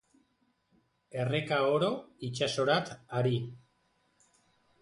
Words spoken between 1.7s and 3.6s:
oro itsasorat ari.